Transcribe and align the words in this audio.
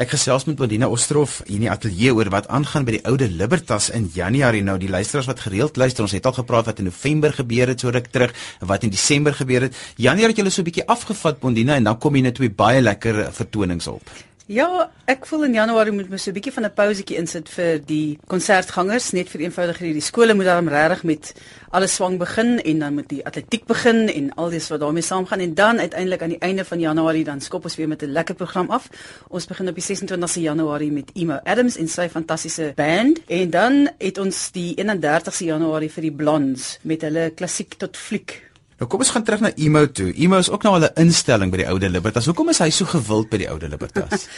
Ek 0.00 0.14
gesels 0.14 0.46
met 0.48 0.56
Bodina 0.56 0.86
Ostroff 0.88 1.42
in 1.44 1.60
die 1.60 1.68
ateljee 1.68 2.14
oor 2.16 2.30
wat 2.32 2.46
aangaan 2.48 2.86
by 2.88 2.94
die 2.94 3.02
oude 3.04 3.26
Libertas 3.28 3.90
in 3.92 4.06
Januarie. 4.14 4.62
Nou 4.64 4.78
die 4.80 4.88
luisteraars 4.88 5.28
wat 5.28 5.42
gereeld 5.44 5.76
luister, 5.76 6.06
ons 6.06 6.14
het 6.16 6.24
al 6.24 6.38
gepraat 6.38 6.70
wat 6.70 6.80
in 6.80 6.88
November 6.88 7.36
gebeur 7.36 7.68
het 7.68 7.84
so 7.84 7.92
ruk 7.92 8.08
terug 8.08 8.32
wat 8.64 8.88
in 8.88 8.94
Desember 8.96 9.36
gebeur 9.36 9.68
het. 9.68 9.76
Januarie 10.00 10.32
het 10.32 10.40
julle 10.40 10.54
so 10.56 10.62
'n 10.62 10.70
bietjie 10.70 10.88
afgevat 10.88 11.40
Bodina 11.44 11.76
en 11.76 11.84
dan 11.84 11.98
kom 11.98 12.16
jy 12.16 12.22
net 12.22 12.34
twee 12.34 12.48
baie 12.48 12.80
lekker 12.80 13.28
vertonings 13.32 13.86
op. 13.86 14.08
Ja, 14.50 14.88
ek 15.06 15.28
voel 15.30 15.44
in 15.46 15.52
Januarie 15.54 15.92
moet 15.94 16.08
mens 16.10 16.24
so 16.26 16.30
'n 16.30 16.34
bietjie 16.34 16.52
van 16.52 16.64
'n 16.66 16.74
pausetjie 16.74 17.16
insit 17.16 17.48
vir 17.48 17.78
die 17.86 18.18
konsertgangers, 18.26 19.12
net 19.12 19.28
vir 19.28 19.42
eenvoudig 19.42 19.78
hierdie 19.78 20.02
skole 20.02 20.34
moet 20.34 20.44
daarom 20.44 20.68
regtig 20.68 21.04
met 21.04 21.34
alles 21.70 21.94
swang 21.94 22.18
begin 22.18 22.58
en 22.58 22.78
dan 22.78 22.94
moet 22.94 23.08
die 23.08 23.24
atletiek 23.24 23.64
begin 23.66 24.08
en 24.08 24.34
al 24.34 24.50
dis 24.50 24.68
wat 24.68 24.80
daarmee 24.80 25.02
saamgaan 25.02 25.40
en 25.40 25.54
dan 25.54 25.78
uiteindelik 25.78 26.22
aan 26.22 26.34
die 26.34 26.38
einde 26.38 26.64
van 26.64 26.80
Januarie 26.80 27.24
dan 27.24 27.40
skop 27.40 27.64
ons 27.64 27.76
weer 27.76 27.88
met 27.88 28.02
'n 28.02 28.10
lekker 28.10 28.34
program 28.34 28.70
af. 28.70 28.88
Ons 29.28 29.46
begin 29.46 29.68
op 29.68 29.74
die 29.74 29.84
26ste 29.84 30.40
Januarie 30.40 30.92
met 30.92 31.10
Emo 31.14 31.38
Adams 31.44 31.76
en 31.76 31.88
sy 31.88 32.08
fantastiese 32.08 32.72
band 32.74 33.20
en 33.26 33.50
dan 33.50 33.88
het 33.98 34.18
ons 34.18 34.50
die 34.50 34.74
31ste 34.74 35.44
Januarie 35.44 35.90
vir 35.90 36.02
die 36.02 36.12
Blondes 36.12 36.78
met 36.82 37.02
hulle 37.02 37.30
klassiek 37.30 37.74
tot 37.74 37.96
fliek 37.96 38.49
Nou 38.80 38.88
kom 38.88 39.02
ons 39.04 39.10
gaan 39.12 39.24
terug 39.28 39.42
na 39.44 39.50
Emo 39.60 39.82
toe. 39.92 40.08
Emo 40.16 40.38
is 40.40 40.48
ook 40.48 40.62
nou 40.64 40.72
al 40.74 40.88
'n 40.88 41.04
instelling 41.04 41.50
by 41.52 41.58
die 41.60 41.68
Oude 41.68 41.88
Libertas. 41.90 42.24
Hoekom 42.24 42.48
is 42.48 42.58
hy 42.58 42.70
so 42.70 42.86
gewild 42.86 43.28
by 43.28 43.36
die 43.36 43.48
Oude 43.50 43.68
Libertas? 43.68 44.26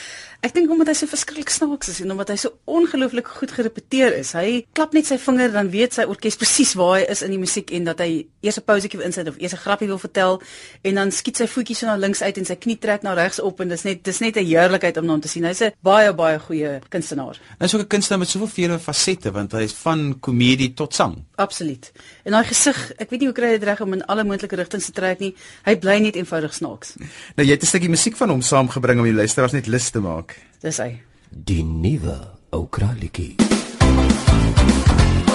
Ek 0.43 0.57
dink 0.57 0.73
omdat 0.75 0.89
hy 0.91 0.95
so 0.99 1.07
verskriklik 1.07 1.53
snaaks 1.55 1.93
is 1.93 2.01
en 2.03 2.11
omdat 2.11 2.33
hy 2.33 2.35
so 2.43 2.51
ongelooflik 2.67 3.29
goed 3.31 3.53
gerepeteer 3.55 4.17
is. 4.19 4.33
Hy 4.35 4.65
klap 4.75 4.91
net 4.97 5.07
sy 5.07 5.15
vinger 5.23 5.53
dan 5.55 5.69
weet 5.71 5.95
sy 5.95 6.03
orkes 6.11 6.35
presies 6.41 6.73
waar 6.75 6.97
hy 6.97 7.05
is 7.15 7.21
in 7.23 7.31
die 7.31 7.39
musiek 7.39 7.71
en 7.71 7.87
dat 7.87 8.03
hy 8.03 8.25
eers 8.43 8.59
'n 8.59 8.67
pausetjie 8.67 8.99
wil 8.99 9.07
insit 9.07 9.29
of 9.31 9.39
eers 9.39 9.55
'n 9.55 9.63
grappie 9.63 9.87
wil 9.87 10.03
vertel 10.03 10.43
en 10.83 10.95
dan 10.99 11.13
skiet 11.13 11.37
sy 11.39 11.47
voetjies 11.47 11.79
so 11.79 11.87
na 11.87 11.95
links 11.95 12.23
uit 12.23 12.39
en 12.39 12.45
sy 12.45 12.57
knie 12.57 12.77
trek 12.77 13.05
na 13.05 13.15
regs 13.15 13.39
op 13.39 13.61
en 13.61 13.69
dis 13.69 13.85
net 13.85 14.03
dis 14.03 14.19
net 14.19 14.37
'n 14.37 14.45
heerlikheid 14.45 14.97
om 14.97 15.07
na 15.07 15.13
hom 15.13 15.21
te 15.21 15.29
sien. 15.29 15.45
Hy's 15.45 15.63
'n 15.63 15.73
baie 15.81 16.13
baie 16.13 16.39
goeie 16.41 16.81
kunstenaar. 16.91 17.39
Hy 17.61 17.65
is 17.65 17.75
ook 17.75 17.83
'n 17.83 17.87
kunstenaar 17.87 18.19
met 18.19 18.29
soveel 18.29 18.49
vele 18.49 18.79
fasette 18.81 19.31
want 19.31 19.53
hy 19.53 19.63
is 19.63 19.73
van 19.73 20.19
komedie 20.21 20.75
tot 20.75 20.93
sang. 20.95 21.23
Absoluut. 21.37 21.93
En 22.25 22.33
daai 22.33 22.45
gesig, 22.45 22.93
ek 22.99 23.11
weet 23.11 23.21
nie 23.21 23.29
hoe 23.29 23.35
kry 23.35 23.47
hy 23.47 23.59
dit 23.59 23.69
reg 23.69 23.81
om 23.81 23.93
in 23.93 24.05
alle 24.07 24.25
moontlike 24.25 24.57
rigtings 24.57 24.87
te 24.87 24.93
trek 24.93 25.21
nie. 25.21 25.35
Hy 25.65 25.77
bly 25.77 25.99
net 25.99 26.17
eenvoudig 26.17 26.55
snaaks. 26.55 26.95
Nou 27.37 27.47
jy 27.47 27.53
het 27.53 27.63
'n 27.63 27.67
stukkie 27.67 27.89
musiek 27.89 28.17
van 28.17 28.29
hom 28.31 28.43
saamgebring 28.43 28.99
om 28.99 29.05
die 29.05 29.15
luisteraars 29.15 29.53
net 29.53 29.67
lus 29.67 29.91
te 29.91 30.01
maak. 30.01 30.32
Dis 30.63 30.77
hy. 30.79 30.93
Die 31.29 31.65
nuwe 31.67 32.15
Okraliki. 32.55 33.35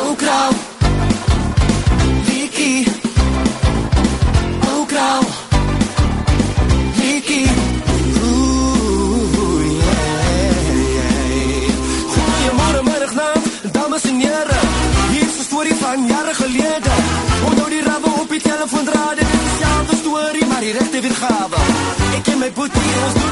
Okra. 0.10 0.38
Liki. 2.28 2.88
Okra. 4.80 5.10
Liki. 7.00 7.42
Ooh, 8.24 9.68
yeah, 9.68 10.72
yeah. 10.96 11.76
Goeiemôre, 12.14 12.82
middag, 12.88 13.14
naam, 13.20 13.44
dames 13.76 14.08
en 14.08 14.20
here. 14.24 14.60
Hier 15.12 15.28
is 15.28 15.38
'n 15.40 15.44
storie 15.44 15.76
van 15.76 16.08
jare 16.08 16.34
gelede. 16.34 16.94
Onthou 17.48 17.70
die 17.70 17.84
rawe 17.84 18.10
op 18.22 18.30
die 18.30 18.42
telefoondraad 18.42 19.18
en 19.18 19.40
dieselfde 19.44 19.96
storie, 19.96 20.46
maar 20.46 20.64
die 20.64 20.72
regte 20.72 21.02
weergawe. 21.02 21.60
Ek 22.16 22.28
en 22.28 22.40
my 22.40 22.52
boetie, 22.52 22.92
ons 23.06 23.14
doen 23.14 23.27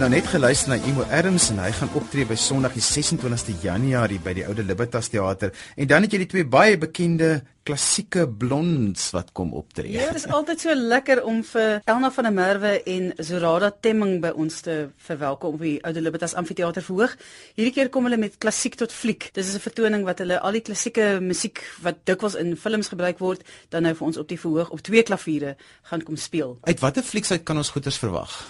nou 0.00 0.08
net 0.08 0.30
geluister 0.32 0.70
na 0.72 0.76
Emo 0.88 1.02
Adams 1.12 1.50
en 1.52 1.58
hy 1.60 1.68
gaan 1.76 1.90
optree 1.98 2.24
by 2.24 2.36
Sondag 2.38 2.72
die 2.72 2.80
26ste 2.80 3.52
Januarie 3.60 4.16
by 4.24 4.32
die 4.38 4.44
Oude 4.48 4.62
Libertas 4.64 5.10
Theater 5.12 5.50
en 5.76 5.88
dan 5.90 6.06
het 6.06 6.14
jy 6.14 6.20
die 6.22 6.28
twee 6.30 6.46
baie 6.48 6.78
bekende 6.80 7.42
klassieke 7.68 8.22
blonds 8.24 9.10
wat 9.12 9.34
kom 9.36 9.50
optree. 9.58 9.92
Ja, 9.92 10.06
dit 10.08 10.22
is 10.22 10.24
altyd 10.32 10.62
so 10.64 10.72
lekker 10.72 11.20
om 11.28 11.42
vir 11.44 11.82
Elna 11.84 12.08
van 12.14 12.28
der 12.30 12.32
Merwe 12.32 12.70
en 12.88 13.10
Zorada 13.18 13.68
Temming 13.76 14.22
by 14.22 14.30
ons 14.40 14.62
te 14.64 14.76
verwelkom 15.04 15.58
op 15.58 15.66
die 15.66 15.74
Oude 15.84 16.00
Libertas 16.00 16.32
Amfitheater 16.40 16.86
verhoog. 16.86 17.12
Hierdie 17.58 17.74
keer 17.76 17.92
kom 17.92 18.08
hulle 18.08 18.20
met 18.22 18.38
klassiek 18.40 18.78
tot 18.80 18.96
fliek. 18.96 19.28
Dis 19.36 19.52
is 19.52 19.58
'n 19.58 19.66
vertoning 19.66 20.08
wat 20.08 20.24
hulle 20.24 20.40
al 20.40 20.56
die 20.56 20.64
klassieke 20.64 21.20
musiek 21.20 21.60
wat 21.82 22.00
dikwels 22.08 22.40
in 22.40 22.56
films 22.56 22.88
gebruik 22.88 23.18
word, 23.18 23.44
dan 23.68 23.82
nou 23.82 23.94
vir 23.94 24.06
ons 24.06 24.16
op 24.16 24.28
die 24.28 24.40
verhoog 24.40 24.70
op 24.70 24.80
twee 24.80 25.02
klaviere 25.02 25.56
gaan 25.82 26.02
kom 26.02 26.16
speel. 26.16 26.58
Uit 26.62 26.80
watter 26.80 27.02
flieks 27.02 27.30
uit 27.30 27.44
kan 27.44 27.56
ons 27.56 27.68
goeders 27.68 27.98
verwag? 27.98 28.40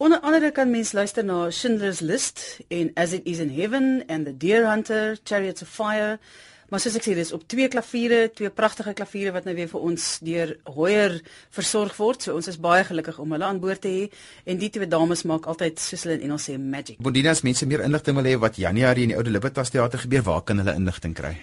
Onder 0.00 0.20
andere 0.20 0.50
kan 0.50 0.70
mens 0.70 0.92
luister 0.92 1.24
na 1.24 1.50
Schindler's 1.50 2.00
List 2.00 2.60
en 2.68 2.90
As 2.94 3.12
It 3.12 3.20
Is 3.24 3.38
in 3.38 3.50
Heaven 3.50 4.02
and 4.06 4.24
The 4.24 4.36
Deer 4.36 4.70
Hunter, 4.70 5.18
Chariots 5.24 5.62
of 5.62 5.68
Fire. 5.68 6.18
Maar 6.68 6.80
soos 6.80 6.94
ek 6.96 7.04
sê, 7.04 7.16
dis 7.18 7.32
op 7.36 7.42
twee 7.44 7.68
klaviere, 7.68 8.30
twee 8.32 8.48
pragtige 8.48 8.94
klaviere 8.96 9.34
wat 9.36 9.44
nou 9.44 9.52
weer 9.58 9.68
vir 9.68 9.82
ons 9.90 10.06
deur 10.24 10.54
Hoyer 10.72 11.18
versorg 11.52 11.98
word. 12.00 12.24
So 12.24 12.32
ons 12.38 12.48
is 12.48 12.56
baie 12.56 12.86
gelukkig 12.88 13.18
om 13.20 13.34
hulle 13.36 13.44
aan 13.44 13.60
boord 13.60 13.82
te 13.84 13.92
hê 13.92 14.06
en 14.48 14.62
die 14.62 14.70
twee 14.72 14.88
dames 14.88 15.26
maak 15.28 15.50
altyd 15.52 15.76
soos 15.84 16.06
hulle 16.06 16.16
in 16.16 16.30
Engels 16.30 16.48
sê 16.48 16.56
magic. 16.56 16.96
Bondina 17.04 17.36
as 17.36 17.44
mense 17.44 17.68
meer 17.68 17.84
inligting 17.84 18.16
wil 18.16 18.30
hê 18.30 18.38
wat 18.40 18.56
Januarie 18.56 19.04
in 19.04 19.12
die 19.12 19.18
Oude 19.20 19.34
Libertas 19.36 19.74
Theater 19.74 20.00
gebeur, 20.00 20.24
waar 20.30 20.40
kan 20.48 20.64
hulle 20.64 20.78
inligting 20.80 21.12
kry? 21.12 21.34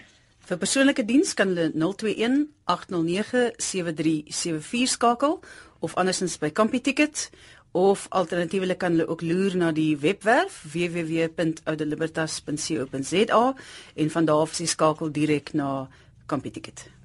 Vir 0.49 0.57
persoonlike 0.57 1.05
diens 1.05 1.35
kan 1.37 1.53
hulle 1.53 1.69
021 1.77 2.47
809 2.65 3.53
7374 3.61 4.97
skakel 4.97 5.37
of 5.85 5.93
andersins 5.93 6.39
by 6.41 6.49
Computicket 6.49 7.27
of 7.77 8.09
alternatiefelik 8.09 8.79
kan 8.81 8.91
hulle 8.95 9.05
ook 9.07 9.21
loer 9.21 9.57
na 9.57 9.71
die 9.71 9.97
webwerf 10.01 10.65
www.oudelibertas.co.za 10.73 13.55
en 13.95 14.09
van 14.09 14.25
daar 14.25 14.35
af 14.35 14.55
die 14.57 14.67
skakel 14.67 15.11
direk 15.11 15.53
na 15.53 15.89
Computicket. 16.27 16.96